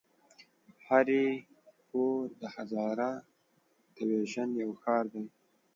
[0.87, 1.25] هري
[1.89, 3.09] پور د هزاره
[3.95, 5.25] ډويژن يو ښار دی.